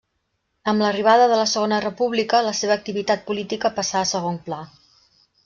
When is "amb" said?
0.71-0.83